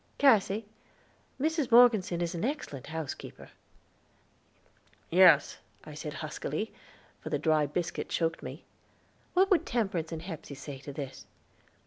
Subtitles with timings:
[0.17, 0.65] "Cassy,
[1.39, 1.69] Mrs.
[1.69, 3.51] Morgeson is an excellent housekeeper."
[5.11, 6.73] "Yes," I said huskily,
[7.19, 8.63] for the dry biscuit choked me.
[9.35, 11.27] "What would Temperance and Hepsey say to this?"